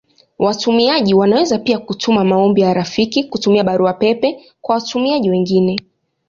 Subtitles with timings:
[0.39, 5.77] Watumiaji wanaweza pia kutuma maombi ya rafiki kutumia Barua pepe kwa watumiaji wengine.